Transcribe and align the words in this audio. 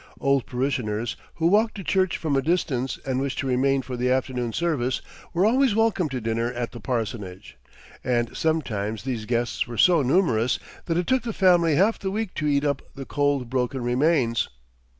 Old 0.19 0.47
parishioners, 0.47 1.15
who 1.35 1.45
walked 1.45 1.75
to 1.75 1.83
church 1.83 2.17
from 2.17 2.35
a 2.35 2.41
distance 2.41 2.97
and 3.05 3.19
wished 3.21 3.37
to 3.37 3.45
remain 3.45 3.83
for 3.83 3.95
the 3.95 4.09
afternoon 4.09 4.51
service, 4.51 4.99
were 5.31 5.45
always 5.45 5.75
welcome 5.75 6.09
to 6.09 6.19
dinner 6.19 6.51
at 6.53 6.71
the 6.71 6.79
parsonage, 6.79 7.55
and 8.03 8.35
sometimes 8.35 9.03
these 9.03 9.25
guests 9.27 9.67
were 9.67 9.77
so 9.77 10.01
numerous 10.01 10.57
that 10.87 10.97
it 10.97 11.05
took 11.05 11.21
the 11.21 11.33
family 11.33 11.75
half 11.75 11.99
the 11.99 12.09
week 12.09 12.33
to 12.33 12.47
eat 12.47 12.65
up 12.65 12.81
the 12.95 13.05
cold 13.05 13.47
broken 13.47 13.83
remains. 13.83 14.49